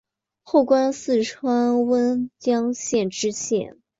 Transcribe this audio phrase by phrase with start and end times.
[0.41, 3.77] 后官四川温江县知县。